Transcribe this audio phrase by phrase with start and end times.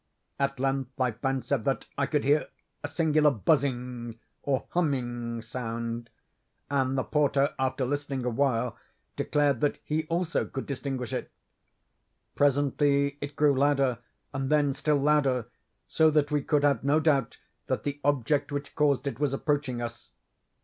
[0.39, 2.47] At length I fancied that I could hear
[2.83, 6.09] a singular buzzing or humming sound;
[6.71, 8.75] and the porter, after listening awhile,
[9.15, 11.29] declared that he also could distinguish it.
[12.33, 13.99] Presently it grew louder,
[14.33, 15.45] and then still louder,
[15.87, 17.37] so that we could have no doubt
[17.67, 20.09] that the object which caused it was approaching us.